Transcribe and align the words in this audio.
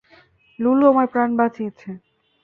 লুলু 0.59 0.83
আমার 0.91 1.07
প্রাণ 1.07 1.29
বাঁচিয়েছে। 1.37 1.89